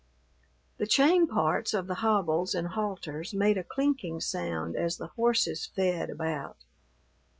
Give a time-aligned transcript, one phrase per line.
[0.79, 5.67] The chain parts of the hobbles and halters made a clinking sound as the horses
[5.67, 6.57] fed about.